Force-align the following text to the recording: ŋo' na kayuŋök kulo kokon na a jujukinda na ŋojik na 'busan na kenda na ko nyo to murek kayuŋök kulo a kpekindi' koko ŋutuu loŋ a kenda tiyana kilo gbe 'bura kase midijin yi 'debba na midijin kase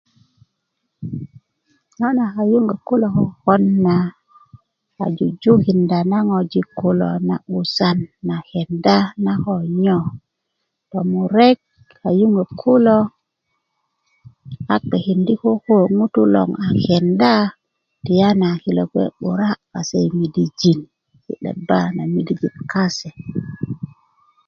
ŋo' 1.99 2.15
na 2.17 2.25
kayuŋök 2.35 2.81
kulo 2.87 3.07
kokon 3.17 3.63
na 3.85 3.95
a 5.03 5.05
jujukinda 5.17 5.99
na 6.11 6.19
ŋojik 6.29 6.69
na 7.29 7.35
'busan 7.43 7.97
na 8.27 8.35
kenda 8.49 8.97
na 9.23 9.33
ko 9.43 9.55
nyo 9.81 9.99
to 10.89 10.99
murek 11.11 11.57
kayuŋök 12.01 12.49
kulo 12.61 12.97
a 14.73 14.75
kpekindi' 14.81 15.39
koko 15.43 15.75
ŋutuu 15.97 16.31
loŋ 16.35 16.49
a 16.67 16.67
kenda 16.83 17.33
tiyana 18.05 18.49
kilo 18.63 18.83
gbe 18.91 19.03
'bura 19.11 19.49
kase 19.71 19.99
midijin 20.17 20.79
yi 21.23 21.33
'debba 21.41 21.79
na 21.95 22.03
midijin 22.13 22.55
kase 22.71 23.09